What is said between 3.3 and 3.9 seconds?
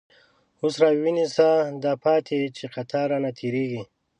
تیریږی